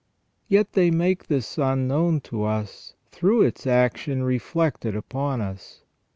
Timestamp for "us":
2.43-2.95, 5.41-5.83